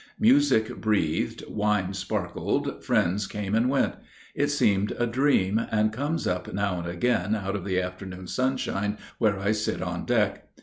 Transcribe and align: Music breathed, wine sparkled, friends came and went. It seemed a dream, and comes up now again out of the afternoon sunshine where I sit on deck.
Music 0.19 0.75
breathed, 0.81 1.43
wine 1.47 1.93
sparkled, 1.93 2.83
friends 2.83 3.27
came 3.27 3.53
and 3.53 3.69
went. 3.69 3.93
It 4.33 4.47
seemed 4.47 4.93
a 4.97 5.05
dream, 5.05 5.61
and 5.71 5.93
comes 5.93 6.25
up 6.25 6.51
now 6.51 6.83
again 6.83 7.35
out 7.35 7.55
of 7.55 7.65
the 7.65 7.79
afternoon 7.79 8.25
sunshine 8.25 8.97
where 9.19 9.37
I 9.39 9.51
sit 9.51 9.79
on 9.79 10.05
deck. 10.05 10.47